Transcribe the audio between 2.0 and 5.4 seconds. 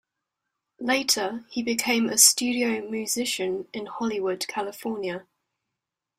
a studio musician in Hollywood, California.